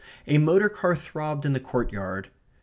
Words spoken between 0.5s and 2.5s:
car throbbed in the courtyard.